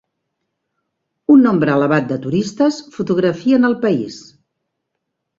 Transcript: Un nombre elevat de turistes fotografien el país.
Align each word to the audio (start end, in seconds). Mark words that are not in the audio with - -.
Un 1.33 1.43
nombre 1.47 1.71
elevat 1.79 2.07
de 2.11 2.17
turistes 2.23 2.79
fotografien 2.95 3.69
el 3.69 3.75
país. 3.83 4.17